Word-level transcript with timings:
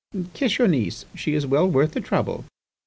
Kiss 0.33 0.57
your 0.57 0.67
niece. 0.67 1.05
She 1.13 1.35
is 1.35 1.45
well 1.45 1.67
worth 1.69 1.91
the 1.91 2.01
trouble. 2.01 2.45